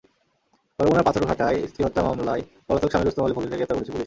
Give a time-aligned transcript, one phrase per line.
[0.79, 3.99] বরগুনার পাথরঘাটায় স্ত্রী হত্যা মামলায় পলাতক স্বামী রুস্তম আলী ফকিরকে গ্রেপ্তার করেছে পুলিশ।